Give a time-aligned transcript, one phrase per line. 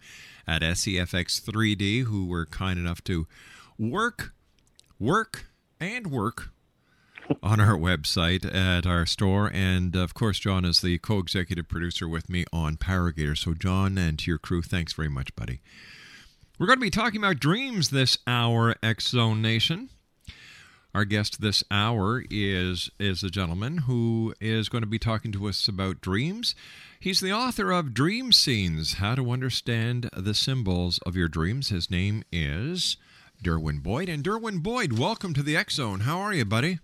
[0.48, 3.28] at SEFX 3D who were kind enough to
[3.78, 4.34] work,
[4.98, 5.46] work,
[5.80, 6.50] and work
[7.44, 9.52] on our website at our store.
[9.54, 13.38] And of course, John is the co executive producer with me on Paragator.
[13.38, 15.62] So, John and to your crew, thanks very much, buddy.
[16.58, 19.90] We're going to be talking about dreams this hour, X Zone Nation.
[20.94, 25.50] Our guest this hour is is a gentleman who is going to be talking to
[25.50, 26.56] us about dreams.
[26.98, 31.68] He's the author of Dream Scenes: How to Understand the Symbols of Your Dreams.
[31.68, 32.96] His name is
[33.44, 34.08] Derwin Boyd.
[34.08, 36.02] And Derwin Boyd, welcome to the X Zone.
[36.02, 36.80] How are you, buddy?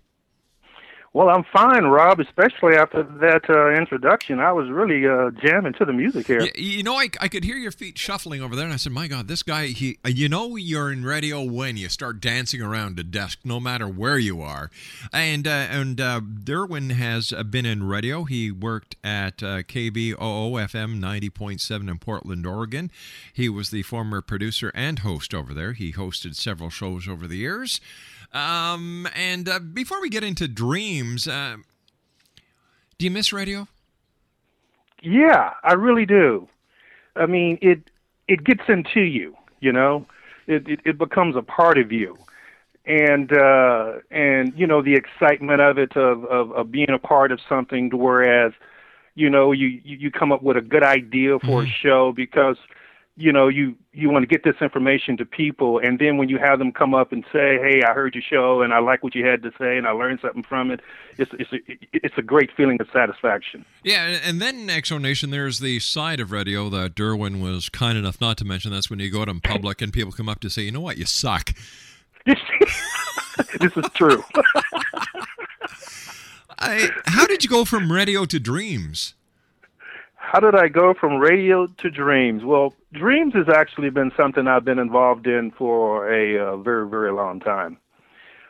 [1.14, 2.20] Well, I'm fine, Rob.
[2.20, 6.40] Especially after that uh, introduction, I was really uh, jamming to the music here.
[6.40, 8.92] Y- You know, I, I could hear your feet shuffling over there, and I said,
[8.92, 9.66] "My God, this guy!
[9.66, 13.60] He, uh, you know, you're in radio when you start dancing around a desk, no
[13.60, 14.70] matter where you are."
[15.12, 18.24] And uh, and uh, Derwin has uh, been in radio.
[18.24, 22.90] He worked at KBOO FM ninety point seven in Portland, Oregon.
[23.34, 25.74] He was the former producer and host over there.
[25.74, 27.82] He hosted several shows over the years.
[28.32, 31.56] Um, and uh, before we get into dreams, uh,
[32.98, 33.68] do you miss radio?
[35.02, 36.48] Yeah, I really do.
[37.16, 37.90] I mean, it
[38.28, 40.06] it gets into you, you know.
[40.46, 42.16] It it, it becomes a part of you,
[42.86, 47.32] and uh, and you know the excitement of it of, of of being a part
[47.32, 47.90] of something.
[47.92, 48.52] Whereas,
[49.14, 52.56] you know, you you you come up with a good idea for a show because
[53.16, 56.38] you know you you want to get this information to people and then when you
[56.38, 59.14] have them come up and say hey i heard your show and i like what
[59.14, 60.80] you had to say and i learned something from it
[61.18, 61.56] it's it's a,
[61.92, 66.20] it's a great feeling of satisfaction Yeah, and- then X Zone Nation, there's the side
[66.20, 68.72] of radio that Derwin was kind enough not to mention.
[68.72, 70.80] That's when you go out in public and people come up to say, you know
[70.80, 71.52] what, you suck.
[72.26, 72.38] this
[73.76, 74.22] is true
[76.58, 79.14] I, how did you go from radio to dreams?
[80.22, 82.44] How did i go from radio to dreams?
[82.44, 87.12] Well dreams has actually been something i've been involved in for a uh, very very
[87.12, 87.76] long time.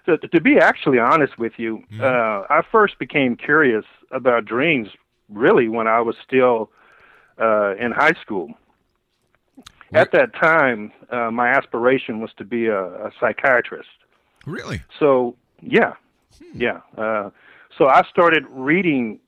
[0.04, 4.88] So to be actually honest with you uh, i first became curious about dreams
[5.30, 6.70] really when i was still
[7.40, 8.52] uh, in high school.
[9.94, 13.88] At that time uh, my aspiration was to be a, a psychiatrist.
[14.46, 14.82] Really?
[14.98, 15.94] so yeah.
[16.54, 17.30] Yeah uh,
[17.78, 19.18] so i started reading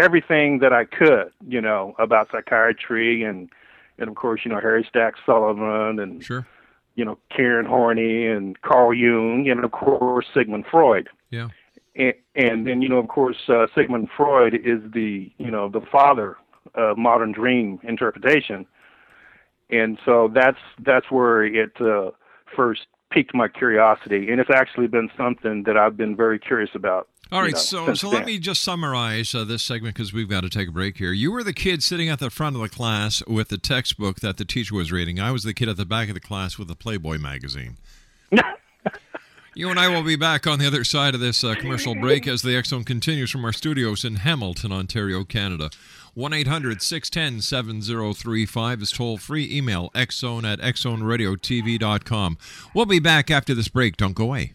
[0.00, 3.50] everything that i could you know about psychiatry and
[3.98, 6.46] and of course you know harry stack sullivan and Sure.
[6.94, 11.48] you know karen horney and carl jung and of course sigmund freud Yeah.
[11.96, 15.82] and, and then you know of course uh, sigmund freud is the you know the
[15.92, 16.36] father
[16.74, 18.66] of modern dream interpretation
[19.70, 22.10] and so that's that's where it uh,
[22.56, 27.08] first piqued my curiosity and it's actually been something that i've been very curious about
[27.32, 30.40] All right, know, so so let me just summarize uh, this segment because we've got
[30.40, 31.12] to take a break here.
[31.12, 34.36] You were the kid sitting at the front of the class with the textbook that
[34.36, 35.20] the teacher was reading.
[35.20, 37.76] I was the kid at the back of the class with the Playboy magazine.
[39.54, 42.28] you and I will be back on the other side of this uh, commercial break
[42.28, 45.70] as the Zone continues from our studios in Hamilton, Ontario, Canada.
[46.14, 49.48] 1 800 610 7035 is toll free.
[49.50, 52.38] Email xzone at xzoneradiotv.com.
[52.74, 53.96] We'll be back after this break.
[53.96, 54.54] Don't go away.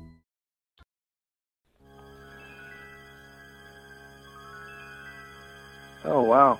[6.05, 6.57] Oh wow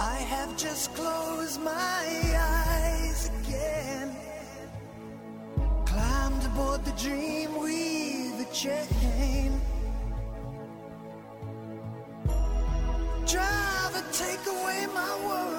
[0.00, 1.72] I have just closed my
[2.36, 4.14] eyes again.
[5.86, 7.63] Climbed aboard the dream
[8.54, 9.60] chain.
[13.26, 15.53] Driver, take away my worries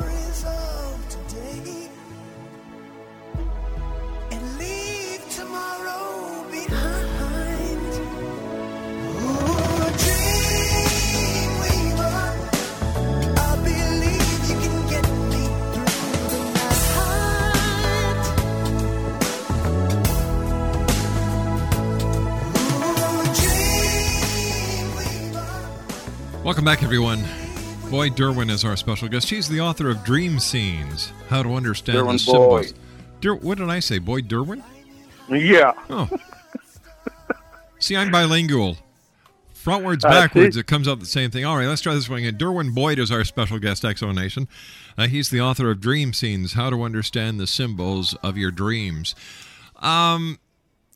[26.65, 27.23] Welcome back, everyone.
[27.91, 29.27] Boyd Derwin is our special guest.
[29.27, 32.71] She's the author of Dream Scenes How to Understand the Derwin Symbols.
[32.71, 32.79] Boyd.
[33.21, 33.99] Der- what did I say?
[33.99, 34.63] Boyd Derwin?
[35.29, 36.09] yeah Oh.
[37.77, 38.77] See, I'm bilingual.
[39.53, 40.59] Frontwards, backwards, see.
[40.61, 41.45] it comes out the same thing.
[41.45, 42.35] All right, let's try this one again.
[42.35, 44.47] Derwin Boyd is our special guest, X Zone Nation.
[44.97, 49.13] Uh, he's the author of Dream Scenes How to Understand the Symbols of Your Dreams.
[49.75, 50.39] Um,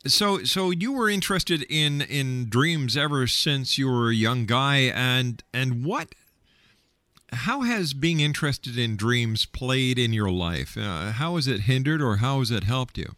[0.08, 4.78] so, so you were interested in in dreams ever since you were a young guy,
[4.94, 6.16] and and what?
[7.32, 10.76] How has being interested in dreams played in your life?
[10.78, 13.16] Uh, how has it hindered, or how has it helped you?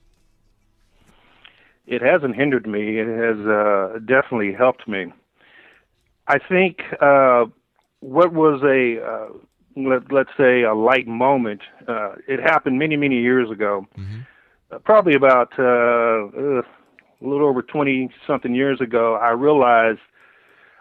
[1.92, 3.00] it hasn't hindered me.
[3.00, 5.12] It has uh, definitely helped me.
[6.28, 7.46] I think uh,
[8.00, 9.28] what was a uh,
[9.76, 11.62] let, let's say a light moment.
[11.86, 14.00] Uh, it happened many many years ago, uh,
[14.80, 19.16] probably about uh, uh, a little over twenty something years ago.
[19.16, 20.00] I realized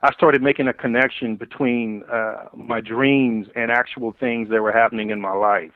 [0.02, 5.11] I started making a connection between uh, my dreams and actual things that were happening
[5.11, 5.73] in my life.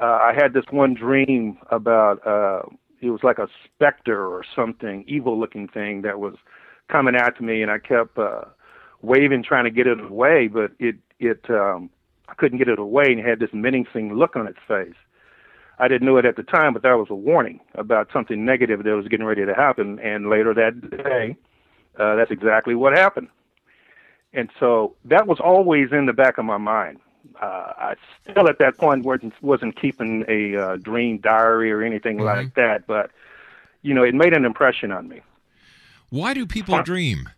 [0.00, 2.62] Uh, I had this one dream about uh,
[3.00, 6.34] it was like a specter or something, evil looking thing that was
[6.88, 8.42] coming at me, and I kept uh,
[9.02, 11.90] waving, trying to get it away, but it it um,
[12.28, 14.94] I couldn't get it away, and it had this menacing look on its face.
[15.80, 18.84] I didn't know it at the time, but that was a warning about something negative
[18.84, 19.98] that was getting ready to happen.
[20.00, 21.36] And later that day,
[21.98, 23.28] uh, that's exactly what happened.
[24.34, 26.98] And so that was always in the back of my mind.
[27.40, 32.18] Uh, I still at that point wasn't wasn't keeping a uh, dream diary or anything
[32.18, 33.10] like that, but
[33.82, 35.20] you know, it made an impression on me.
[36.10, 37.28] Why do people dream?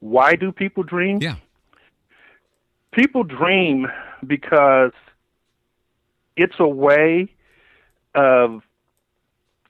[0.00, 1.18] Why do people dream?
[1.20, 1.36] Yeah.
[2.92, 3.88] People dream
[4.26, 4.92] because
[6.36, 7.28] it's a way
[8.14, 8.62] of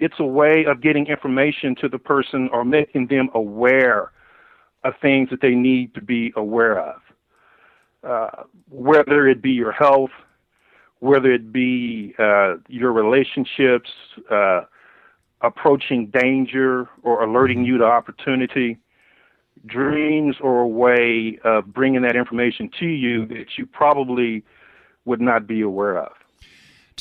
[0.00, 4.10] it's a way of getting information to the person or making them aware
[4.82, 7.00] of things that they need to be aware of.
[8.02, 10.10] Uh, whether it be your health,
[10.98, 13.90] whether it be uh, your relationships,
[14.28, 14.62] uh,
[15.42, 18.78] approaching danger or alerting you to opportunity.
[19.66, 24.42] Dreams are a way of bringing that information to you that you probably
[25.04, 26.12] would not be aware of.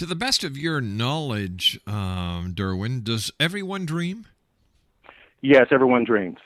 [0.02, 4.26] To the best of your knowledge, um, Derwin, does everyone dream?
[5.42, 6.40] Yes, everyone dreams,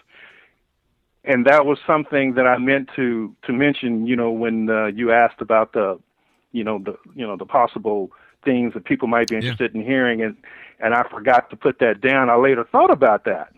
[1.24, 4.08] and that was something that I meant to to mention.
[4.08, 5.98] You know, when uh, you asked about the,
[6.52, 8.12] you know, the you know the possible
[8.44, 10.36] things that people might be interested in hearing, and
[10.82, 12.30] and I forgot to put that down.
[12.30, 13.55] I later thought about that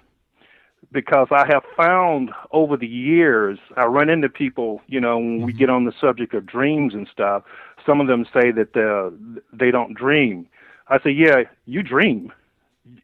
[0.92, 5.54] because I have found over the years, I run into people, you know, when we
[5.54, 7.44] get on the subject of dreams and stuff,
[7.86, 9.12] some of them say that uh,
[9.52, 10.48] they don't dream.
[10.88, 12.32] I say, yeah, you dream.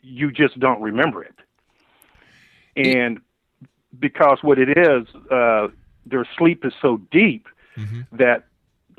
[0.02, 1.36] You just don't remember it.
[2.76, 3.20] And
[4.00, 5.68] because what it is, uh,
[6.06, 7.48] their sleep is so deep
[8.12, 8.46] that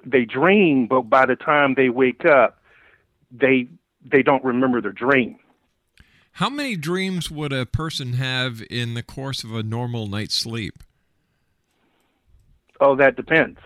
[0.05, 2.59] they dream, but by the time they wake up,
[3.31, 3.69] they
[4.05, 5.38] they don't remember their dream.
[6.38, 10.83] How many dreams would a person have in the course of a normal night's sleep?
[12.81, 13.61] Oh, that depends.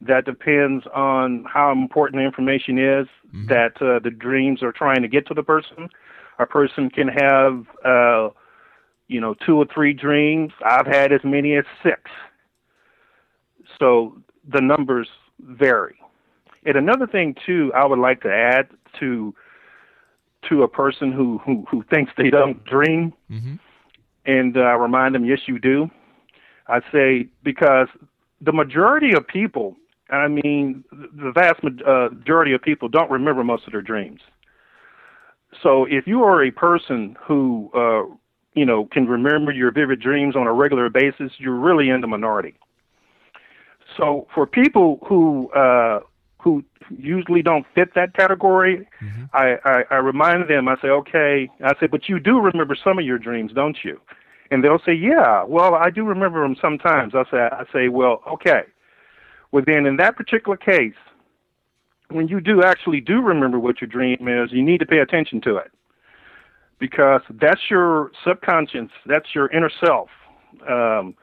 [0.00, 3.08] That depends on how important the information is
[3.48, 5.88] that uh, the dreams are trying to get to the person.
[6.38, 8.28] A person can have, uh,
[9.08, 10.52] you know, two or three dreams.
[10.64, 12.02] I've had as many as six.
[13.80, 14.16] So
[14.48, 15.08] the numbers
[15.40, 15.96] vary.
[16.64, 18.68] And another thing too, I would like to add
[19.00, 19.34] to
[20.48, 23.12] to a person who who, who thinks they don't dream,
[24.26, 25.90] and uh, remind them, yes, you do.
[26.68, 27.88] I say because
[28.40, 29.76] the majority of people,
[30.10, 34.20] I mean, the vast uh, majority of people don't remember most of their dreams.
[35.62, 38.14] So if you are a person who, uh,
[38.54, 42.06] you know, can remember your vivid dreams on a regular basis, you're really in the
[42.06, 42.54] minority.
[43.96, 46.00] So for people who uh,
[46.42, 46.64] who
[46.98, 48.86] usually don't fit that category,
[49.32, 50.68] I, I, I remind them.
[50.68, 51.48] I say, okay.
[51.64, 54.00] I say, but you do remember some of your dreams, don't you?
[54.50, 55.44] And they'll say, yeah.
[55.44, 57.14] Well, I do remember them sometimes.
[57.14, 58.62] I say, I say, well, okay.
[59.52, 60.94] Well, then in that particular case,
[62.08, 65.40] when you do actually do remember what your dream is, you need to pay attention
[65.42, 65.70] to it
[66.78, 70.08] because that's your subconscious, that's your inner self.
[70.68, 71.14] Um,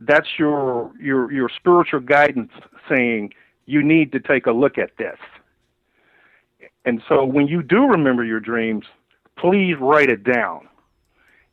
[0.00, 2.52] that's your your your spiritual guidance
[2.88, 3.32] saying
[3.68, 5.18] you need to take a look at this.
[6.86, 8.86] And so when you do remember your dreams,
[9.36, 10.66] please write it down.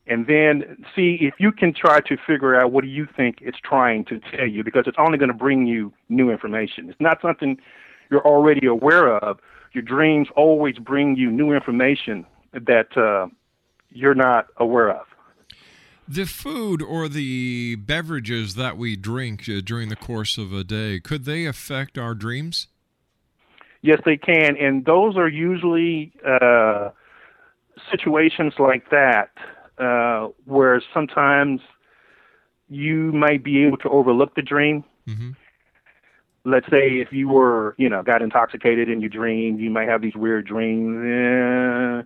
[0.07, 3.57] And then see if you can try to figure out what do you think it's
[3.61, 6.89] trying to tell you because it's only going to bring you new information.
[6.89, 7.57] It's not something
[8.09, 9.39] you're already aware of.
[9.73, 13.27] Your dreams always bring you new information that uh,
[13.89, 15.05] you're not aware of.
[16.07, 20.99] The food or the beverages that we drink uh, during the course of a day,
[20.99, 22.67] could they affect our dreams?
[23.81, 26.89] Yes, they can, and those are usually uh,
[27.91, 29.29] situations like that
[29.77, 31.61] uh, where sometimes
[32.69, 34.83] you might be able to overlook the dream.
[36.45, 40.01] Let's say if you were, you know, got intoxicated and you dreamed, you might have
[40.01, 40.97] these weird dreams.
[41.03, 42.03] Eh,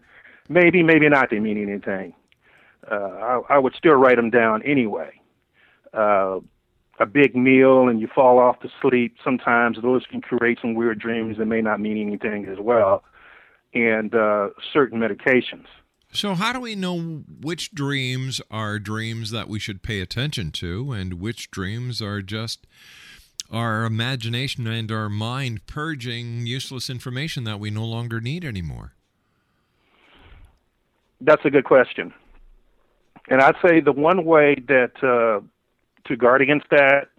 [0.47, 1.29] maybe, maybe not.
[1.29, 2.13] They mean anything.
[2.89, 5.11] Uh, I, I would still write them down anyway.
[5.93, 6.39] Uh,
[6.99, 10.99] a big meal and you fall off to sleep, sometimes those can create some weird
[10.99, 13.03] dreams that may not mean anything as well.
[13.73, 15.65] And uh, certain medications.
[16.11, 20.91] So, how do we know which dreams are dreams that we should pay attention to
[20.91, 22.65] and which dreams are just
[23.51, 28.93] our imagination and our mind purging useless information that we no longer need anymore?
[31.21, 32.11] That's a good question.
[33.29, 35.45] And I'd say the one way that uh,
[36.07, 37.09] to guard against that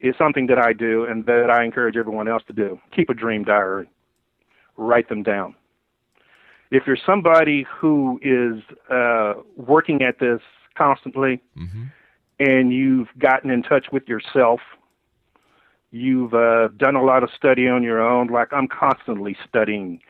[0.00, 2.78] is something that I do and that I encourage everyone else to do.
[2.94, 3.88] Keep a dream diary.
[4.76, 5.54] Write them down.
[6.70, 10.40] If you're somebody who is uh, working at this
[10.76, 11.40] constantly
[12.40, 14.60] and you've gotten in touch with yourself,
[15.92, 20.00] you've uh, done a lot of study on your own, like I'm constantly studying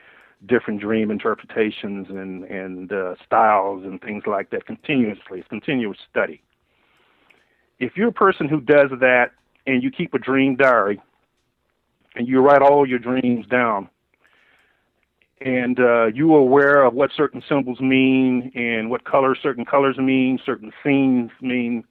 [0.47, 5.41] different dream interpretations and, and uh, styles and things like that continuously.
[5.41, 6.43] It's continuous study.
[7.79, 9.33] If you're a person who does that
[9.67, 11.01] and you keep a dream diary
[12.15, 13.89] and you write all your dreams down
[15.41, 19.99] and uh, you are aware of what certain symbols mean and what colors certain colors
[19.99, 21.85] mean, certain scenes mean,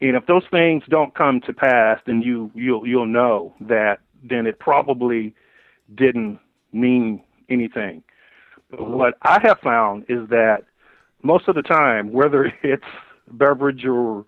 [0.00, 4.46] and if those things don't come to pass, then you you'll you'll know that then
[4.46, 5.34] it probably
[5.94, 6.38] didn't
[6.72, 8.02] mean anything.
[8.70, 10.64] But what I have found is that
[11.22, 12.84] most of the time, whether it's
[13.30, 14.24] beverage or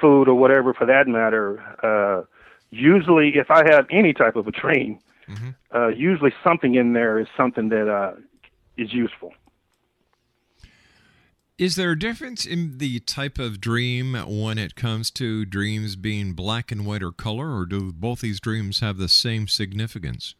[0.00, 2.24] food or whatever for that matter, uh,
[2.70, 4.98] usually if I have any type of a dream,
[5.74, 8.12] uh, usually something in there is something that uh,
[8.76, 9.32] is useful.
[11.58, 16.32] Is there a difference in the type of dream when it comes to dreams being
[16.32, 20.36] black and white or color, or do both these dreams have the same significance?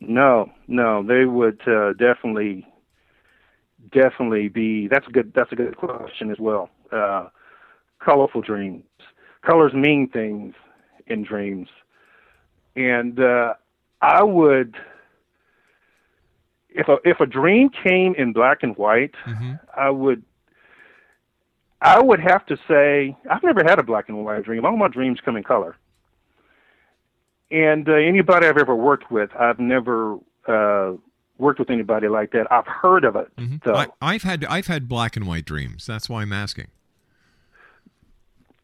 [0.00, 2.66] No, no, they would uh, definitely,
[3.92, 4.88] definitely be.
[4.88, 5.32] That's a good.
[5.34, 6.70] That's a good question as well.
[6.90, 7.28] Uh,
[8.02, 8.84] colorful dreams.
[9.42, 10.54] Colors mean things
[11.06, 11.68] in dreams,
[12.76, 13.54] and uh,
[14.00, 14.76] I would.
[16.70, 19.14] If a if a dream came in black and white,
[19.76, 20.22] I would.
[21.82, 24.64] I would have to say I've never had a black and white dream.
[24.64, 25.76] All my dreams come in color.
[27.50, 30.92] And uh, anybody I've ever worked with, I've never uh,
[31.38, 32.46] worked with anybody like that.
[32.50, 33.28] I've heard of it,
[33.64, 33.74] though.
[33.74, 35.86] I, I've had I've had black and white dreams.
[35.86, 36.68] That's why I'm asking.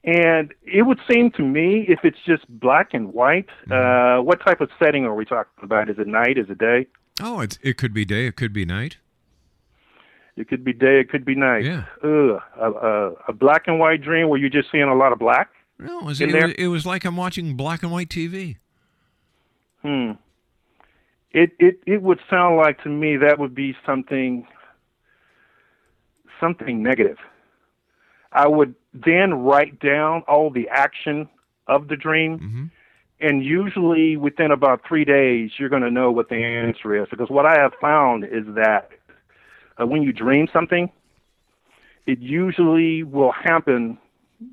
[0.05, 4.61] And it would seem to me, if it's just black and white, uh, what type
[4.61, 5.91] of setting are we talking about?
[5.91, 6.39] Is it night?
[6.39, 6.87] Is it day?
[7.21, 8.27] Oh, it's, it could be day.
[8.27, 8.99] It could be night.
[10.37, 11.01] It could be day.
[11.01, 11.65] It could be night.
[11.65, 11.87] Yeah.
[12.05, 15.19] Ugh, a, a, a black and white dream where you're just seeing a lot of
[15.19, 15.51] black.
[15.81, 18.59] No, it was, it, was, it was like I'm watching black and white TV.
[19.87, 20.13] Hmm.
[21.31, 24.45] It it it would sound like to me that would be something
[26.41, 27.19] something negative.
[28.33, 31.29] I would then write down all the action
[31.69, 32.41] of the dream,
[33.21, 37.07] and usually within about three days, you're going to know what the answer is.
[37.09, 38.91] Because what I have found is that
[39.81, 40.91] uh, when you dream something,
[42.07, 43.99] it usually will happen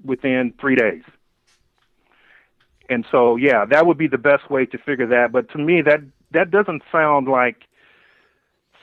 [0.05, 1.01] within three days.
[2.93, 5.31] And so, yeah, that would be the best way to figure that.
[5.31, 6.01] But to me, that
[6.31, 7.65] that doesn't sound like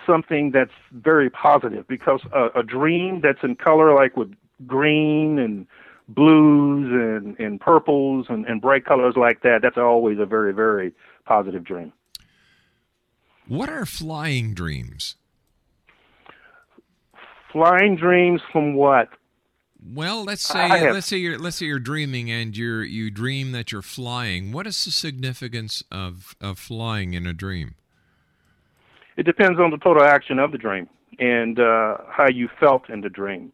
[0.07, 4.33] something that's very positive because a, a dream that's in color, like with
[4.67, 5.67] green and
[6.09, 10.93] blues and, and purples and, and bright colors like that, that's always a very, very
[11.25, 11.93] positive dream.
[13.47, 15.17] What are flying dreams?
[17.53, 19.09] Flying dreams from what?
[19.83, 23.53] Well, let's say have- let's say you're let's say you're dreaming and you're you dream
[23.53, 24.53] that you're flying.
[24.53, 27.75] What is the significance of of flying in a dream?
[29.17, 30.89] It depends on the total action of the dream
[31.19, 33.53] and uh, how you felt in the dream.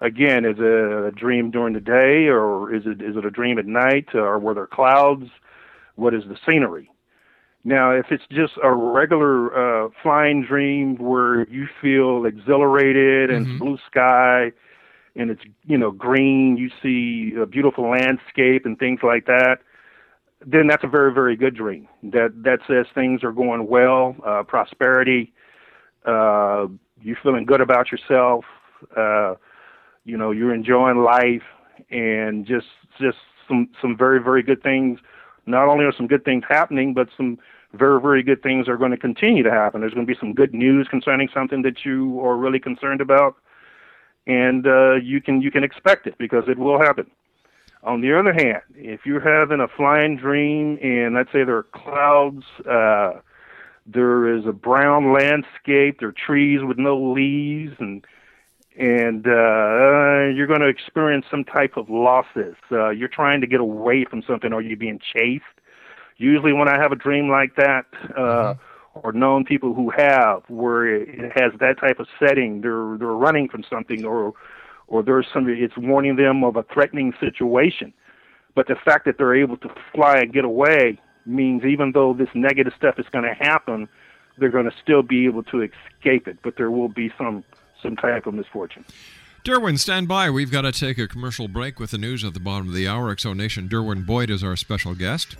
[0.00, 3.58] Again, is it a dream during the day, or is it is it a dream
[3.58, 5.28] at night, or were there clouds?
[5.94, 6.90] What is the scenery?
[7.64, 13.58] Now, if it's just a regular uh, flying dream where you feel exhilarated and it's
[13.60, 14.50] blue sky,
[15.16, 19.58] and it's you know green, you see a beautiful landscape and things like that,
[20.44, 21.88] then that's a very very good dream.
[22.02, 25.32] That that says things are going well, uh, prosperity.
[26.04, 26.66] Uh,
[27.00, 28.44] you're feeling good about yourself.
[28.96, 29.34] Uh,
[30.04, 31.42] you know you're enjoying life,
[31.90, 32.66] and just
[33.00, 34.98] just some some very very good things.
[35.44, 37.38] Not only are some good things happening, but some
[37.74, 39.80] very very good things are going to continue to happen.
[39.80, 43.36] There's going to be some good news concerning something that you are really concerned about,
[44.26, 47.10] and uh, you can you can expect it because it will happen.
[47.84, 51.64] On the other hand, if you're having a flying dream and let's say there are
[51.64, 53.20] clouds, uh,
[53.86, 58.04] there is a brown landscape, there are trees with no leaves, and
[58.78, 62.54] and uh, you're going to experience some type of losses.
[62.70, 65.44] Uh, you're trying to get away from something, or you're being chased.
[66.16, 68.54] Usually, when I have a dream like that, uh,
[68.94, 72.60] or known people who have, where it has that type of setting.
[72.60, 74.34] They're they're running from something, or
[74.86, 75.60] or there's somebody.
[75.60, 77.92] It's warning them of a threatening situation.
[78.54, 82.28] But the fact that they're able to fly and get away means even though this
[82.34, 83.88] negative stuff is going to happen,
[84.36, 86.38] they're going to still be able to escape it.
[86.42, 87.44] But there will be some
[87.82, 88.84] some type of misfortune.
[89.44, 90.30] Derwin, stand by.
[90.30, 92.86] We've got to take a commercial break with the news at the bottom of the
[92.86, 93.10] hour.
[93.10, 95.36] X Zone Nation Derwin Boyd is our special guest.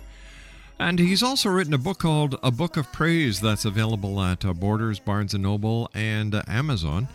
[0.79, 4.53] And he's also written a book called A Book of Praise that's available at uh,
[4.53, 7.07] Borders, Barnes & Noble, and uh, Amazon.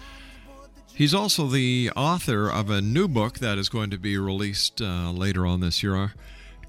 [0.95, 5.13] He's also the author of a new book that is going to be released uh,
[5.13, 6.13] later on this year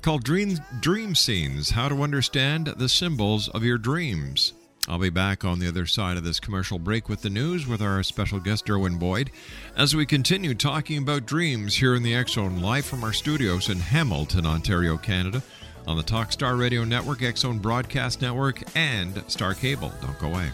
[0.02, 4.54] called Dream, Dream Scenes How to Understand the Symbols of Your Dreams.
[4.88, 7.82] I'll be back on the other side of this commercial break with the news with
[7.82, 9.30] our special guest, Derwin Boyd,
[9.76, 13.80] as we continue talking about dreams here in the Zone, live from our studios in
[13.80, 15.44] Hamilton, Ontario, Canada,
[15.88, 19.92] on the Talkstar Radio Network, Zone Broadcast Network, and Star Cable.
[20.02, 20.50] Don't go away.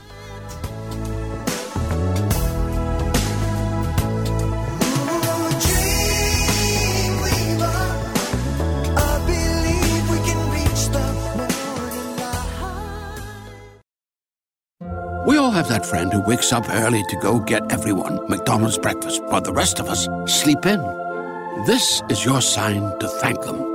[15.27, 19.23] We all have that friend who wakes up early to go get everyone McDonald's breakfast,
[19.23, 20.79] while the rest of us sleep in.
[21.65, 23.74] This is your sign to thank them.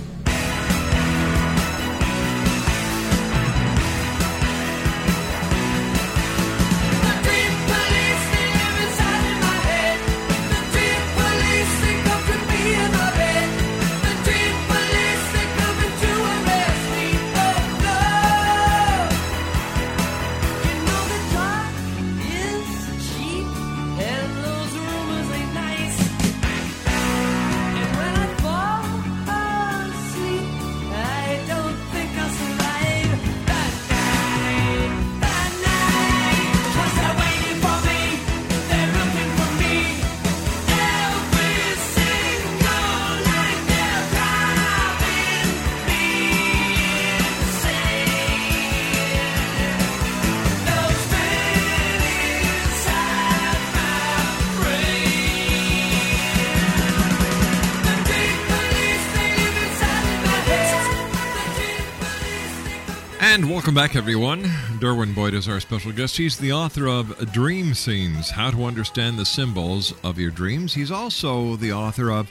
[63.61, 64.41] Welcome back, everyone.
[64.79, 66.17] Derwin Boyd is our special guest.
[66.17, 70.73] He's the author of Dream Scenes How to Understand the Symbols of Your Dreams.
[70.73, 72.27] He's also the author of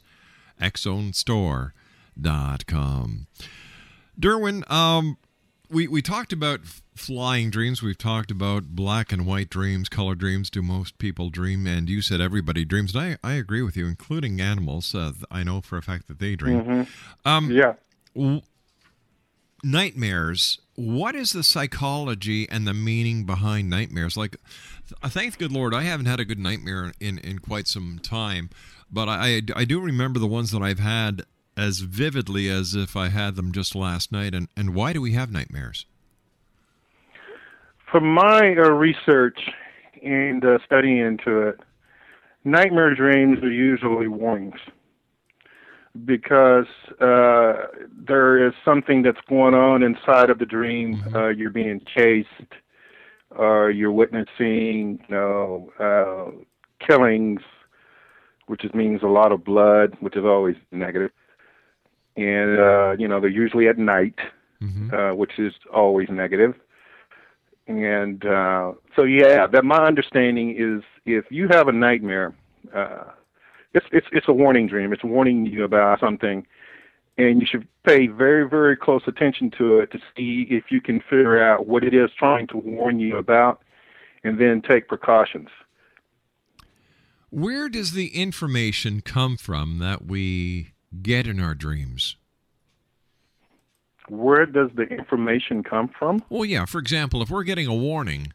[0.61, 3.27] XZoneStore.com.
[4.19, 5.17] Derwin, um,
[5.69, 6.61] we, we talked about
[6.95, 7.83] flying dreams.
[7.83, 10.49] We've talked about black and white dreams, color dreams.
[10.49, 11.67] Do most people dream?
[11.67, 12.95] And you said everybody dreams.
[12.95, 14.95] And I, I agree with you, including animals.
[14.95, 16.63] Uh, I know for a fact that they dream.
[16.63, 16.87] Mhm.
[17.25, 17.73] Um, yeah.
[18.15, 18.41] w-
[19.63, 20.59] nightmares.
[20.75, 24.15] What is the psychology and the meaning behind nightmares?
[24.15, 24.37] Like,
[24.87, 28.49] th- thank good Lord, I haven't had a good nightmare in, in quite some time,
[28.91, 31.23] but I, I do remember the ones that I've had
[31.55, 34.35] as vividly as if I had them just last night.
[34.35, 35.85] And, and why do we have nightmares?
[37.91, 39.39] From my uh, research
[40.03, 41.59] and uh, studying into it,
[42.43, 44.59] nightmare dreams are usually warnings
[46.05, 46.67] because
[46.99, 47.67] uh,
[48.07, 51.03] there is something that's going on inside of the dream.
[51.13, 52.53] Uh, you're being chased,
[53.31, 56.31] or you're witnessing, you know, uh,
[56.85, 57.41] killings,
[58.47, 61.11] which is, means a lot of blood, which is always negative.
[62.15, 64.15] And uh, you know, they're usually at night,
[64.93, 66.55] uh, which is always negative.
[67.67, 72.33] And uh, so, yeah, that my understanding is if you have a nightmare,
[72.73, 73.11] uh,
[73.77, 74.91] it's it's it's a warning dream.
[74.91, 76.45] It's warning you about something,
[77.17, 80.99] and you should pay very very close attention to it to see if you can
[80.99, 83.61] figure out what it is trying to warn you about,
[84.23, 85.49] and then take precautions.
[87.29, 92.15] Where does the information come from that we get in our dreams?
[94.07, 96.23] Where does the information come from?
[96.29, 96.63] Well, yeah.
[96.63, 98.31] For example, if we're getting a warning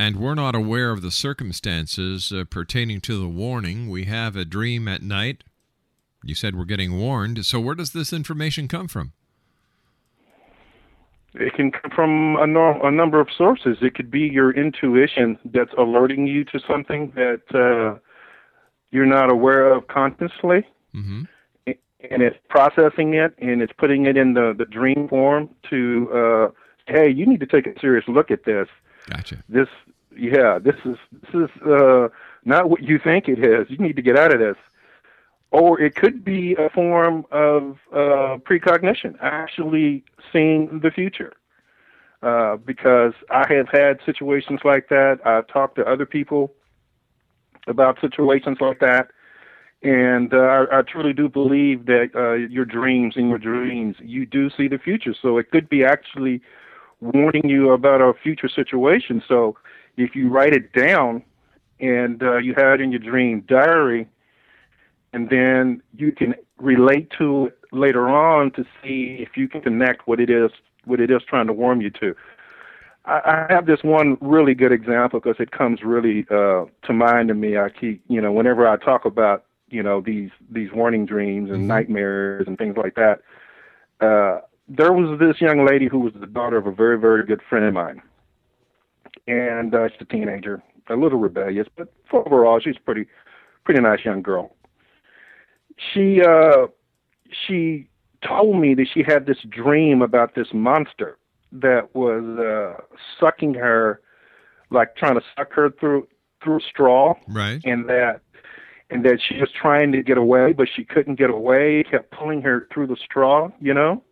[0.00, 4.46] and we're not aware of the circumstances uh, pertaining to the warning, we have a
[4.46, 5.44] dream at night.
[6.24, 7.44] You said we're getting warned.
[7.44, 9.12] So, where does this information come from?
[11.34, 13.76] It can come from a, a number of sources.
[13.82, 17.98] It could be your intuition that's alerting you to something that uh,
[18.90, 21.22] you're not aware of consciously, Mm-hmm.
[21.66, 26.48] and it's processing it and it's putting it in the, the dream form to, uh,
[26.92, 28.66] hey, you need to take a serious look at this.
[29.10, 29.42] Gotcha.
[29.48, 29.68] This,
[30.16, 32.08] yeah, this is this is uh,
[32.44, 33.68] not what you think it is.
[33.68, 34.56] You need to get out of this.
[35.52, 41.32] Or it could be a form of uh, precognition, actually seeing the future.
[42.22, 45.20] Uh, because I have had situations like that.
[45.24, 46.52] I've talked to other people
[47.66, 49.10] about situations like that.
[49.82, 54.26] And uh, I, I truly do believe that uh, your dreams and your dreams, you
[54.26, 55.14] do see the future.
[55.20, 56.42] So it could be actually
[57.00, 59.22] warning you about a future situation.
[59.26, 59.56] So
[59.96, 61.22] if you write it down
[61.80, 64.06] and uh, you have it in your dream diary,
[65.12, 70.06] and then you can relate to it later on to see if you can connect
[70.06, 70.50] what it is
[70.84, 72.14] what it is trying to warn you to.
[73.04, 77.28] I, I have this one really good example because it comes really uh, to mind
[77.28, 77.56] to me.
[77.56, 81.66] I keep you know whenever I talk about you know these these warning dreams and
[81.66, 83.20] nightmares and things like that.
[84.00, 87.40] Uh, there was this young lady who was the daughter of a very very good
[87.48, 88.00] friend of mine,
[89.26, 93.06] and uh, she's a teenager, a little rebellious, but overall she's a pretty
[93.64, 94.54] pretty nice young girl.
[95.92, 96.66] She uh,
[97.46, 97.88] she
[98.26, 101.18] told me that she had this dream about this monster
[101.52, 102.80] that was uh,
[103.18, 104.00] sucking her,
[104.70, 106.06] like trying to suck her through
[106.44, 107.60] through a straw, Right.
[107.64, 108.20] and that
[108.90, 111.80] and that she was trying to get away, but she couldn't get away.
[111.80, 114.02] It kept pulling her through the straw, you know.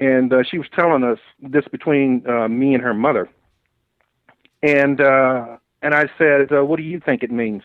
[0.00, 3.28] And uh, she was telling us this between uh, me and her mother.
[4.62, 7.62] And uh, and I said, uh, "What do you think it means?"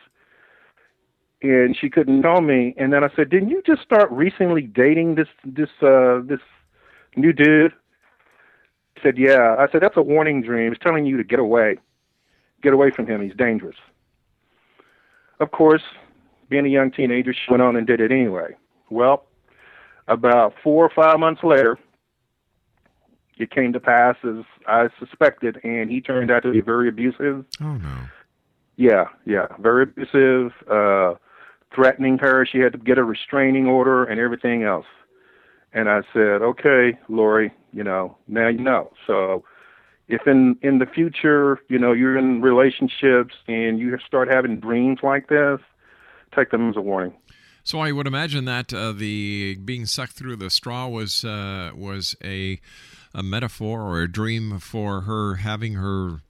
[1.41, 2.74] And she couldn't tell me.
[2.78, 6.41] And then I said, "Didn't you just start recently dating this this uh, this
[7.15, 7.74] new dude?"
[8.98, 10.74] She said, "Yeah." I said, "That's a warning dream.
[10.74, 11.78] It's telling you to get away,
[12.62, 13.21] get away from him.
[13.21, 13.78] He's dangerous."
[15.39, 15.84] Of course,
[16.50, 18.56] being a young teenager, she went on and did it anyway.
[18.89, 19.26] Well,
[20.08, 21.78] about four or five months later,
[23.38, 27.45] it came to pass as I suspected, and he turned out to be very abusive.
[27.62, 27.98] Oh no.
[28.78, 31.15] Yeah, yeah, very abusive, uh,
[31.74, 32.45] threatening her.
[32.45, 34.86] She had to get a restraining order and everything else.
[35.74, 38.91] And I said, okay, Lori, you know, now you know.
[39.08, 39.43] So
[40.08, 45.00] if in in the future, you know, you're in relationships and you start having dreams
[45.04, 45.60] like this,
[46.36, 47.13] take them as a warning.
[47.63, 52.15] So I would imagine that uh, the being sucked through the straw was uh, was
[52.24, 52.60] a
[53.15, 56.21] a metaphor or a dream for her having her,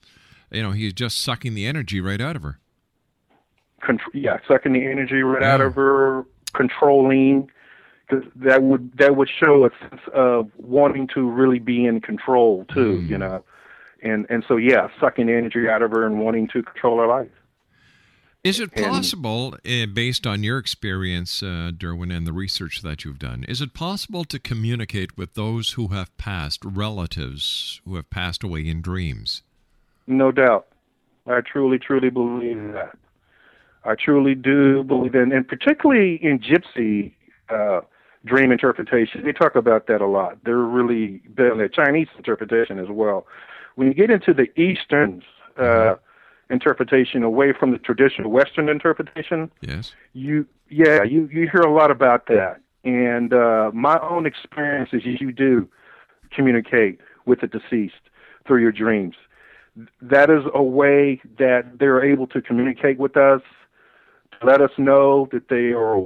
[0.50, 2.58] you know, he's just sucking the energy right out of her.
[4.14, 7.50] Yeah, sucking the energy right out of her, controlling,
[8.36, 13.00] that would that would show a sense of wanting to really be in control too,
[13.02, 13.20] you hmm.
[13.20, 13.44] know,
[14.02, 17.28] and and so yeah, sucking energy out of her and wanting to control her life.
[18.46, 23.04] Is it And- possible, uh, based on your experience, uh, Derwin, and the research that
[23.04, 28.08] you've done, is it possible to communicate with those who have passed, relatives who have
[28.08, 29.42] passed away in dreams?
[30.06, 30.66] No doubt.
[31.26, 32.96] I truly, truly believe that.
[33.84, 37.12] I truly do believe in, and particularly in Gypsy
[37.48, 37.80] uh,
[38.24, 40.38] dream interpretation, they talk about that a lot.
[40.44, 43.26] They're really big on the Chinese interpretation as well.
[43.74, 45.22] When you get into the Eastern
[45.56, 45.96] uh,
[46.50, 49.94] interpretation, away from the traditional Western interpretation, Yes.
[50.12, 52.60] you yeah you you hear a lot about that.
[52.84, 55.68] And uh my own experience is you do
[56.30, 57.94] communicate with the deceased
[58.46, 59.16] through your dreams.
[60.00, 63.42] That is a way that they're able to communicate with us
[64.40, 65.96] to let us know that they are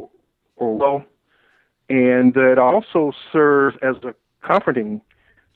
[0.59, 1.05] are well
[1.89, 4.15] and that also serves as a
[4.47, 5.01] comforting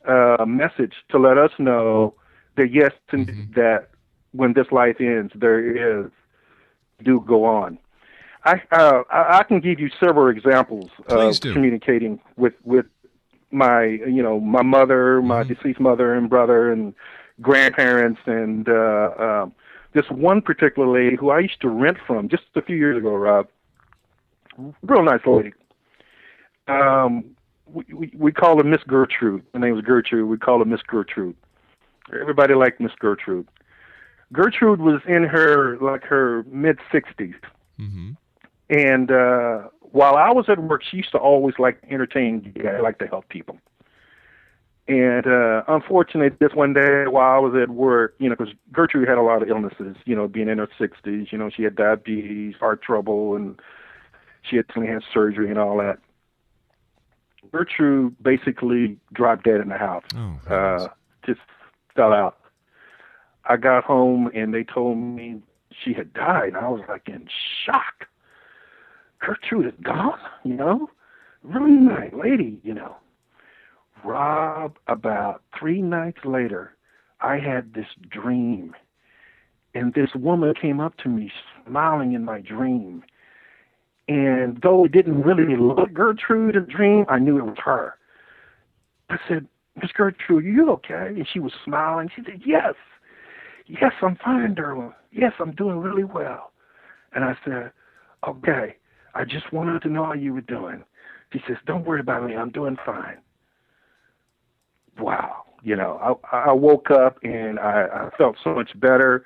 [0.07, 2.13] uh message to let us know
[2.55, 3.89] that yes indeed, that
[4.35, 6.11] when this life ends there is
[7.03, 7.77] do go on
[8.45, 11.53] I, uh, I can give you several examples Please of do.
[11.53, 12.85] communicating with with
[13.51, 16.93] my you know my mother, my deceased mother and brother and
[17.41, 19.53] grandparents, and uh, um,
[19.93, 23.15] this one particular lady who I used to rent from just a few years ago,
[23.15, 23.47] Rob.
[24.83, 25.53] Real nice lady.
[26.67, 29.43] Um, we, we we call her Miss Gertrude.
[29.53, 30.29] Her name was Gertrude.
[30.29, 31.35] We call her Miss Gertrude.
[32.13, 33.47] Everybody liked Miss Gertrude.
[34.33, 37.35] Gertrude was in her like her mid 60s
[38.69, 42.53] and uh, while I was at work, she used to always like entertain.
[42.55, 43.57] Yeah, like to help people.
[44.87, 49.07] And uh, unfortunately, this one day while I was at work, you know, because Gertrude
[49.07, 49.95] had a lot of illnesses.
[50.05, 53.59] You know, being in her sixties, you know, she had diabetes, heart trouble, and
[54.43, 55.97] she had had surgery and all that.
[57.51, 60.03] Gertrude basically dropped dead in the house.
[60.47, 60.87] uh,
[61.25, 61.39] just
[61.95, 62.37] fell out.
[63.47, 65.41] I got home and they told me
[65.83, 66.53] she had died.
[66.59, 67.27] I was like in
[67.65, 68.07] shock.
[69.19, 70.89] Gertrude is gone, you know?
[71.43, 72.95] Really nice lady, you know.
[74.03, 76.75] Rob, about three nights later,
[77.21, 78.75] I had this dream.
[79.73, 81.31] And this woman came up to me
[81.67, 83.03] smiling in my dream.
[84.07, 87.95] And though it didn't really look Gertrude in the dream, I knew it was her.
[89.09, 89.47] I said,
[89.81, 91.07] Miss Gertrude, are you okay?
[91.07, 92.09] And she was smiling.
[92.15, 92.75] She said, Yes.
[93.67, 94.93] Yes, I'm fine, Derwin.
[95.11, 96.51] Yes, I'm doing really well.
[97.13, 97.71] And I said,
[98.27, 98.75] Okay.
[99.13, 100.83] I just wanted to know how you were doing.
[101.31, 102.35] She says, Don't worry about me.
[102.35, 103.17] I'm doing fine.
[104.99, 105.43] Wow.
[105.63, 109.25] You know, I, I woke up and I, I felt so much better.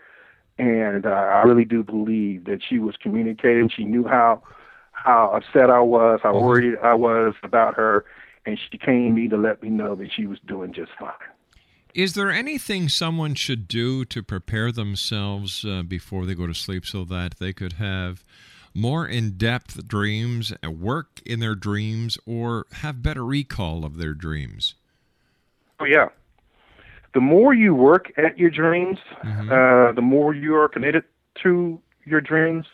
[0.57, 3.69] And uh, I really do believe that she was communicating.
[3.69, 4.43] She knew how
[4.91, 8.03] how upset I was, how worried I was about her,
[8.45, 11.13] and she came to me to let me know that she was doing just fine.
[11.95, 16.85] Is there anything someone should do to prepare themselves uh, before they go to sleep
[16.85, 18.23] so that they could have
[18.75, 24.13] more in depth dreams, uh, work in their dreams, or have better recall of their
[24.13, 24.75] dreams?
[25.79, 26.09] Oh yeah.
[27.15, 31.03] The more you work at your dreams, uh, the more you are committed
[31.41, 32.67] to your dreams,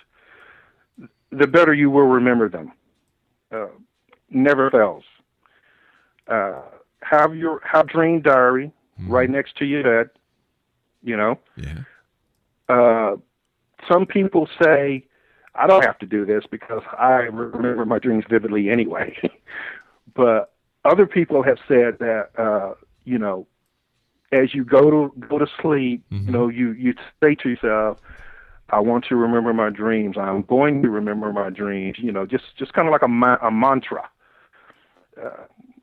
[1.32, 2.74] the better you will remember them.
[3.50, 3.68] Uh,
[4.30, 5.06] never fails.
[6.28, 6.62] Uh,
[7.02, 10.10] have your have dream diary right next to your bed.
[11.04, 11.40] You know.
[11.56, 11.80] Yeah.
[12.68, 13.18] Uh,
[13.88, 15.06] some people say
[15.54, 19.18] I don't have to do this because I remember my dreams vividly anyway.
[20.14, 20.54] but
[20.84, 22.74] other people have said that uh,
[23.06, 23.48] you know,
[24.32, 28.00] as you go to go to sleep, you know, you you say to yourself,
[28.70, 30.18] "I want to remember my dreams.
[30.18, 33.38] I'm going to remember my dreams." You know, just just kind of like a ma-
[33.42, 34.10] a mantra,
[35.24, 35.30] uh,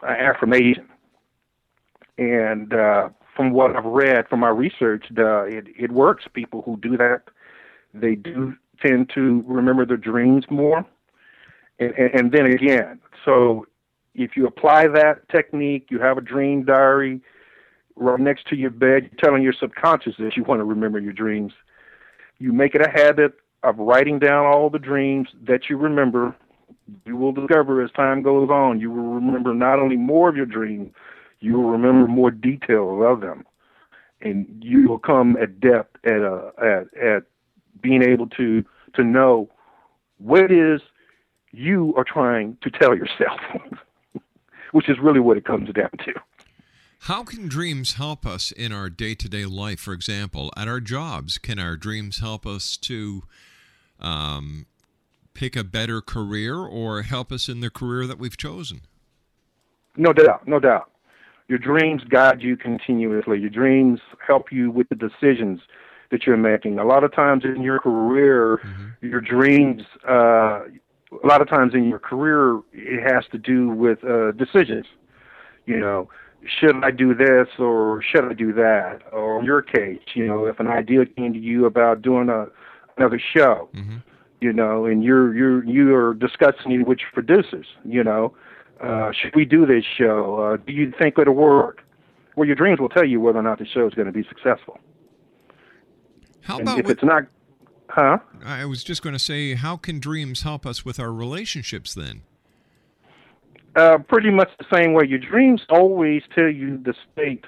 [0.03, 0.88] an affirmation.
[2.22, 6.24] And uh, from what I've read from my research, the, it it works.
[6.32, 7.22] People who do that,
[7.92, 10.87] they do tend to remember their dreams more.
[11.78, 13.66] And, and, and then again, so
[14.14, 17.20] if you apply that technique, you have a dream diary
[17.96, 21.12] right next to your bed, you're telling your subconscious that you want to remember your
[21.12, 21.52] dreams.
[22.38, 26.35] You make it a habit of writing down all the dreams that you remember.
[27.04, 30.46] You will discover as time goes on, you will remember not only more of your
[30.46, 30.92] dreams,
[31.43, 33.45] you will remember more detail of them.
[34.21, 37.23] And you will come adept at, uh, at, at
[37.81, 38.65] being able to,
[38.95, 39.51] to know
[40.19, 40.81] what it is
[41.51, 43.40] you are trying to tell yourself,
[44.73, 46.15] which is really what it comes down to.
[47.01, 49.81] How can dreams help us in our day to day life?
[49.81, 53.25] For example, at our jobs, can our dreams help us to
[53.99, 54.67] um,
[55.35, 58.83] pick a better career or help us in the career that we've chosen.
[59.97, 60.90] No doubt, no doubt.
[61.53, 63.38] Your dreams guide you continuously.
[63.38, 65.61] Your dreams help you with the decisions
[66.11, 66.79] that you're making.
[66.79, 68.59] A lot of times in your career,
[69.03, 74.03] your dreams, uh, a lot of times in your career, it has to do with
[74.03, 74.87] uh, decisions.
[75.67, 76.09] You know,
[76.59, 79.00] should I do this or should I do that?
[79.13, 82.46] Or in your case, you know, if an idea came to you about doing a
[82.96, 83.69] another show,
[84.40, 88.33] you know, and you're you're you're discussing it with your producers, you know,
[88.83, 90.54] uh, should we do this show?
[90.54, 91.83] Uh, do you think it'll work?
[92.37, 94.26] Well, your dreams will tell you whether or not the show is going to be
[94.28, 94.78] successful.
[96.40, 97.24] How And about if it's not,
[97.88, 98.18] huh?
[98.44, 102.22] I was just going to say, how can dreams help us with our relationships then?
[103.76, 105.06] Uh, pretty much the same way.
[105.06, 107.44] Your dreams always tell you the state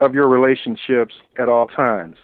[0.00, 2.16] of your relationships at all times.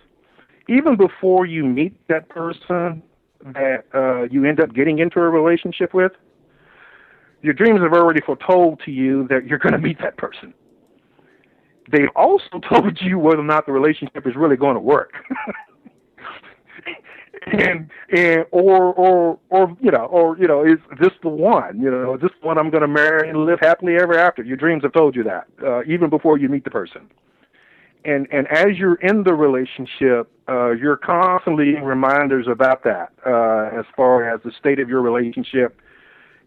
[0.68, 3.02] Even before you meet that person
[3.44, 6.12] that uh, you end up getting into a relationship with,
[7.42, 10.52] your dreams have already foretold to you that you're going to meet that person.
[11.90, 15.12] They've also told you whether or not the relationship is really going to work.
[17.46, 21.90] and and or or or you know or you know is this the one you
[21.90, 24.56] know is this the one I'm going to marry and live happily ever after your
[24.56, 27.08] dreams have told you that uh, even before you meet the person
[28.04, 33.86] and and as you're in the relationship uh, you're constantly reminders about that uh, as
[33.96, 35.80] far as the state of your relationship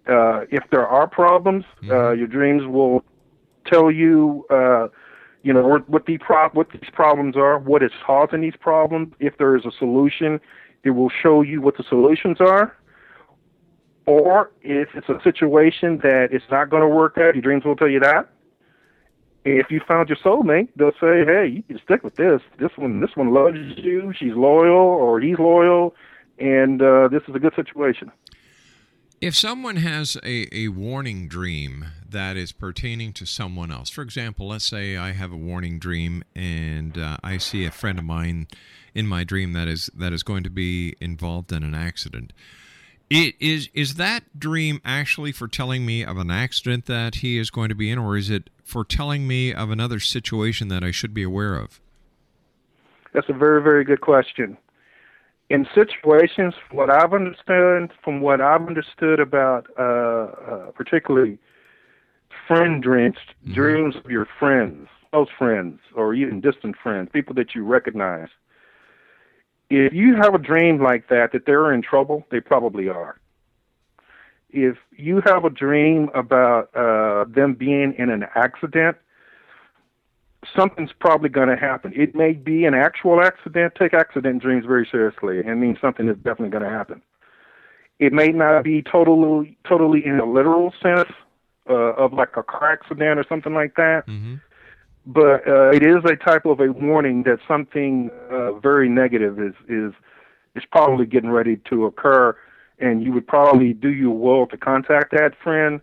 [0.07, 3.03] uh, if there are problems uh, your dreams will
[3.65, 4.87] tell you uh,
[5.43, 9.13] you know what, what the pro- what these problems are, what is causing these problems.
[9.19, 10.39] If there is a solution,
[10.83, 12.75] it will show you what the solutions are.
[14.05, 17.75] Or if it's a situation that it's not going to work out, your dreams will
[17.75, 18.29] tell you that.
[19.45, 22.41] If you found your soulmate, they'll say, "Hey, you can stick with this.
[22.57, 24.13] This one, this one loves you.
[24.17, 25.93] She's loyal, or he's loyal,
[26.39, 28.11] and uh, this is a good situation."
[29.23, 34.49] If someone has a, a warning dream that is pertaining to someone else, for example,
[34.49, 38.49] let's say I have a warning dream and uh, I see a friend of mine
[38.93, 42.33] in my dream that is that is going to be involved in an accident.
[43.09, 47.49] It is is that dream actually for telling me of an accident that he is
[47.49, 50.91] going to be in, or is it for telling me of another situation that I
[50.91, 51.79] should be aware of?
[53.13, 54.57] That's a very, very good question.
[55.53, 61.37] In situations, what I've understood, from what I've understood about, uh, uh, particularly
[62.47, 63.17] friend dreams,
[63.53, 68.29] dreams of your friends, close friends, or even distant friends, people that you recognize.
[69.69, 73.19] If you have a dream like that, that they're in trouble, they probably are.
[74.49, 78.97] If you have a dream about uh, them being in an accident,
[80.55, 81.93] something's probably going to happen.
[81.95, 83.73] It may be an actual accident.
[83.77, 85.39] Take accident dreams very seriously.
[85.39, 87.01] It means something is definitely going to happen.
[87.99, 91.09] It may not be totally, totally in a literal sense
[91.69, 94.03] uh, of like a car accident or something like that,
[95.05, 99.53] but uh, it is a type of a warning that something uh, very negative is
[99.69, 99.93] is
[100.55, 102.35] is probably getting ready to occur,
[102.79, 105.81] and you would probably do your well to contact that friend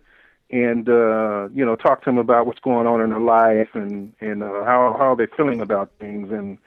[0.51, 4.13] and uh, you know talk to them about what's going on in their life and
[4.19, 6.57] and uh, how how they're feeling about things and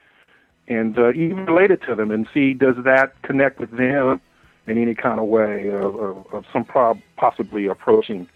[0.67, 4.19] and uh, even relate it to them and see does that connect with them
[4.67, 8.27] in any kind of way of, of, of some prob- possibly approaching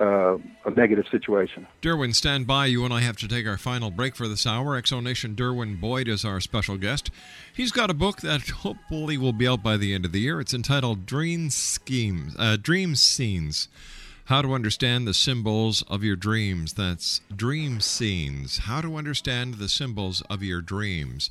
[0.00, 1.66] uh, a negative situation.
[1.82, 2.66] Derwin, stand by.
[2.66, 4.76] You and I have to take our final break for this hour.
[4.76, 7.10] X Zone Nation Derwin Boyd is our special guest.
[7.52, 10.40] He's got a book that hopefully will be out by the end of the year.
[10.40, 13.68] It's entitled Dream Schemes, uh, Dream Scenes.
[14.28, 16.74] How to understand the symbols of your dreams.
[16.74, 18.58] That's Dream Scenes.
[18.58, 21.30] How to understand the symbols of your dreams.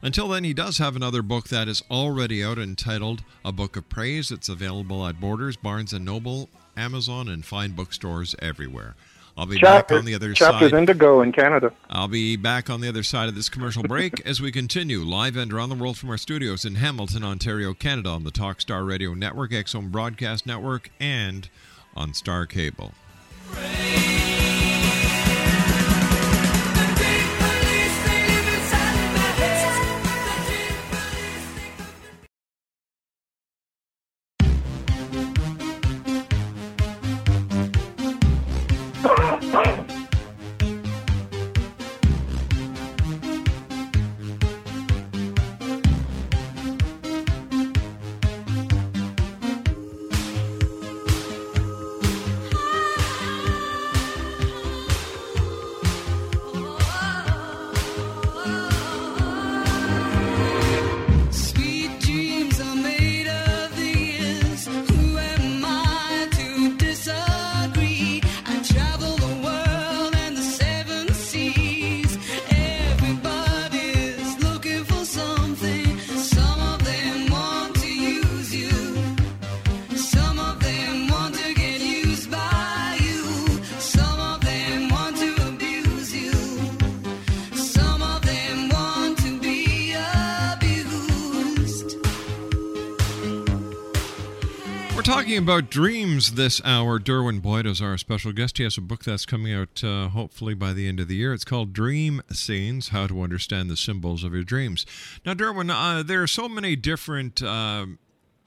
[0.00, 3.90] Until then, he does have another book that is already out entitled A Book of
[3.90, 4.30] Praise.
[4.30, 8.94] It's available at Borders, Barnes and Noble, Amazon, and fine bookstores everywhere.
[9.36, 10.78] I'll be back on the other Chapters side.
[10.78, 11.70] Indigo in Canada.
[11.90, 15.36] I'll be back on the other side of this commercial break as we continue live
[15.36, 19.12] and around the world from our studios in Hamilton, Ontario, Canada on the Talkstar Radio
[19.12, 21.50] Network, X Zone Broadcast Network, and
[21.98, 22.92] on Star Cable.
[95.38, 96.98] Talking about dreams this hour.
[96.98, 98.58] Derwin Boyd is our special guest.
[98.58, 101.32] He has a book that's coming out uh, hopefully by the end of the year.
[101.32, 104.84] It's called Dream Scenes How to Understand the Symbols of Your Dreams.
[105.24, 107.42] Now, Derwin, uh, there are so many different.
[107.42, 107.86] Uh,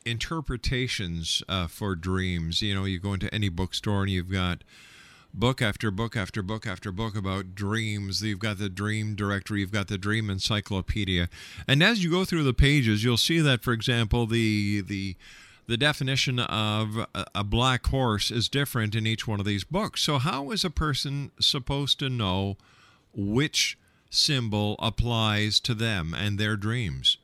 [0.04, 2.64] interpretations for dreams.
[2.64, 4.64] You know, you go into any bookstore and you've got
[5.32, 8.24] book after book after book after book about dreams.
[8.24, 11.30] You've got the dream directory, you've got the dream encyclopedia.
[11.68, 15.16] And as you go through the pages, you'll see that for example, the the
[15.68, 20.02] the definition of a black horse is different in each one of these books.
[20.04, 22.58] So how is a person supposed to know
[23.14, 23.78] which
[24.10, 27.18] symbol applies to them and their dreams?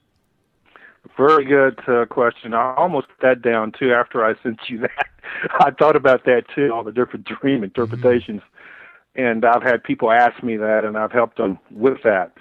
[1.16, 2.54] Very good uh, question.
[2.54, 5.08] I almost put that down too after I sent you that.
[5.60, 8.42] I thought about that too, all the different dream interpretations.
[8.42, 9.22] Mm-hmm.
[9.22, 12.34] And I've had people ask me that, and I've helped them with that.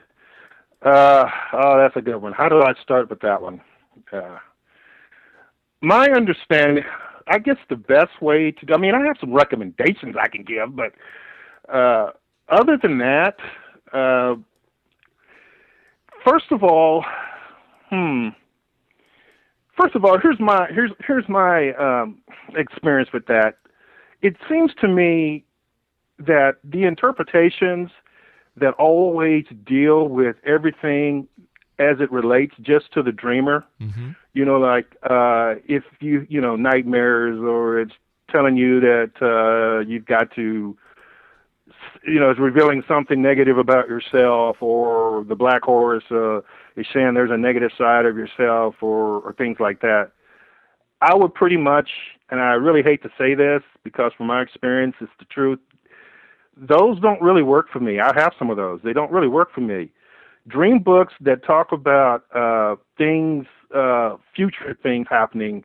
[0.83, 1.25] Uh,
[1.55, 2.33] oh, that's a good one.
[2.33, 3.63] How do I start with that one?
[4.13, 4.39] Uh,
[5.81, 6.85] my understanding,
[7.29, 10.75] I guess the best way to, I mean, I have some recommendations I can give,
[10.75, 10.93] but
[11.73, 12.11] uh,
[12.49, 13.37] other than that,
[13.93, 14.37] uh,
[16.25, 17.05] first of all,
[17.91, 18.29] hmm,
[19.81, 22.19] first of all, here's my here's here's my um,
[22.55, 23.59] experience with that.
[24.23, 25.45] It seems to me
[26.19, 27.91] that the interpretations
[28.57, 31.29] that always deal with everything
[31.79, 33.65] as it relates just to the dreamer.
[33.81, 34.11] Mm-hmm.
[34.37, 37.95] You know, like uh, if you you know nightmares, or it's
[38.31, 40.77] telling you that uh, you've got to,
[42.07, 46.05] you know, it's revealing something negative about yourself, or the black horse.
[46.11, 46.41] Uh,
[46.77, 50.11] is saying there's a negative side of yourself or, or things like that.
[51.01, 51.89] I would pretty much,
[52.31, 55.59] and I really hate to say this because from my experience, it's the truth.
[56.57, 58.01] Those don't really work for me.
[58.01, 58.81] I have some of those.
[58.83, 59.91] They don't really work for me.
[60.49, 65.65] Dream books that talk about uh, things, uh, future things happening,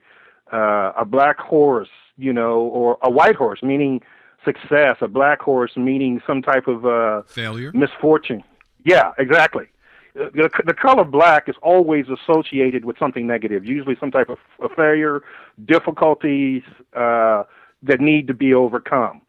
[0.51, 4.01] uh, a black horse, you know, or a white horse, meaning
[4.43, 8.43] success, a black horse, meaning some type of uh, failure, misfortune.
[8.83, 9.67] Yeah, exactly
[10.13, 14.71] the, the color black is always associated with something negative, usually some type of, of
[14.75, 15.21] failure,
[15.65, 16.63] difficulties
[16.95, 17.43] uh,
[17.83, 19.21] that need to be overcome.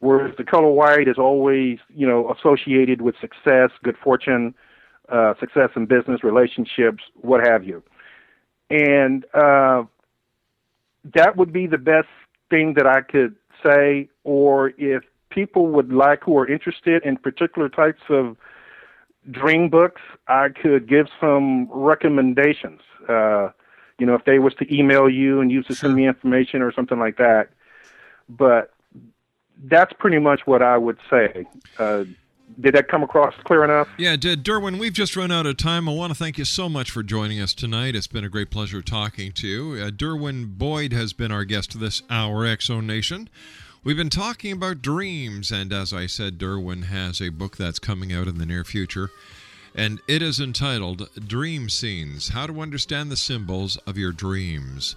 [0.00, 4.54] Whereas the color white is always, you know, associated with success, good fortune,
[5.08, 7.82] uh, success in business, relationships, what have you.
[8.70, 9.84] And uh,
[11.14, 12.08] that would be the best
[12.50, 14.08] thing that I could say.
[14.24, 18.36] Or if people would like, who are interested in particular types of
[19.30, 22.80] dream books, I could give some recommendations.
[23.08, 23.50] Uh,
[23.98, 26.72] you know, if they was to email you and you to send me information or
[26.72, 27.48] something like that.
[28.28, 28.72] But
[29.64, 31.46] that's pretty much what I would say.
[31.78, 32.04] Uh,
[32.60, 33.88] did that come across clear enough?
[33.98, 34.44] Yeah, did.
[34.44, 35.88] Derwin, we've just run out of time.
[35.88, 37.94] I want to thank you so much for joining us tonight.
[37.94, 39.82] It's been a great pleasure talking to you.
[39.82, 43.28] Uh, Derwin Boyd has been our guest this hour, X Zone Nation.
[43.84, 48.12] We've been talking about dreams, and as I said, Derwin has a book that's coming
[48.12, 49.10] out in the near future,
[49.74, 54.96] and it is entitled Dream Scenes How to Understand the Symbols of Your Dreams.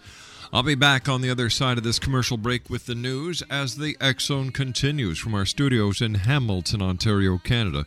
[0.53, 3.77] I'll be back on the other side of this commercial break with the news as
[3.77, 7.85] the X Zone continues from our studios in Hamilton, Ontario, Canada.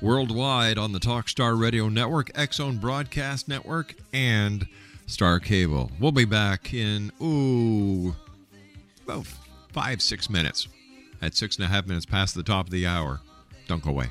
[0.00, 4.68] Worldwide on the Talkstar Radio Network, X Zone Broadcast Network, and
[5.06, 5.90] Star Cable.
[5.98, 8.14] We'll be back in, ooh,
[9.04, 9.26] about
[9.72, 10.68] five, six minutes.
[11.20, 13.20] At six and a half minutes past the top of the hour.
[13.66, 14.10] Don't go away.